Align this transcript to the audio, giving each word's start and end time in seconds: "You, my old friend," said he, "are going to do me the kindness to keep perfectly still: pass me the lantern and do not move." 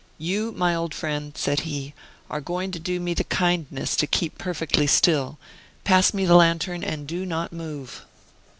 "You, 0.17 0.51
my 0.53 0.73
old 0.73 0.95
friend," 0.95 1.31
said 1.37 1.59
he, 1.59 1.93
"are 2.27 2.41
going 2.41 2.71
to 2.71 2.79
do 2.79 2.99
me 2.99 3.13
the 3.13 3.23
kindness 3.23 3.95
to 3.97 4.07
keep 4.07 4.39
perfectly 4.39 4.87
still: 4.87 5.37
pass 5.83 6.11
me 6.11 6.25
the 6.25 6.33
lantern 6.33 6.83
and 6.83 7.05
do 7.05 7.23
not 7.23 7.53
move." 7.53 8.03